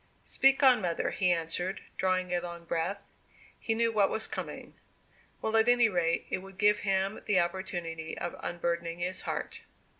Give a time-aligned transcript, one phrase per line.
[0.25, 3.05] "Speak on, mother," he answered, drawing a long breath.
[3.59, 4.73] He knew what was coming.
[5.43, 9.61] Well, at any rate it would give him the opportunity of unburdening his heart.